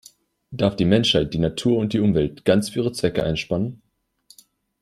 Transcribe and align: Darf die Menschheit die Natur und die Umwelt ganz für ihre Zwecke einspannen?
Darf 0.49 0.75
die 0.77 0.85
Menschheit 0.85 1.31
die 1.31 1.37
Natur 1.37 1.77
und 1.77 1.93
die 1.93 1.99
Umwelt 1.99 2.43
ganz 2.43 2.71
für 2.71 2.79
ihre 2.79 2.91
Zwecke 2.91 3.21
einspannen? 3.23 3.83